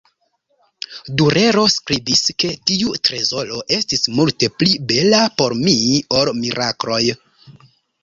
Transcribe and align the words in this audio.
Durero 1.21 1.65
skribis, 1.73 2.23
ke 2.45 2.49
tiu 2.71 2.97
trezoro 3.09 3.61
"estis 3.79 4.05
multe 4.19 4.53
pli 4.59 4.75
bela 4.95 5.23
por 5.39 5.57
mi 5.65 5.79
ol 6.21 6.37
mirakloj. 6.43 7.05